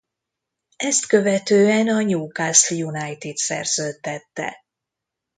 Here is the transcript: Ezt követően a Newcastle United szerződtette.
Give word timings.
Ezt 0.77 1.05
követően 1.07 1.87
a 1.87 2.01
Newcastle 2.01 2.85
United 2.85 3.37
szerződtette. 3.37 4.63